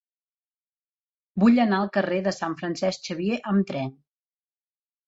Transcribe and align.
Vull 1.43 1.61
anar 1.65 1.83
al 1.83 1.91
carrer 1.99 2.19
de 2.29 2.35
Sant 2.39 2.59
Francesc 2.63 3.07
Xavier 3.11 3.41
amb 3.55 3.71
tren. 3.73 3.97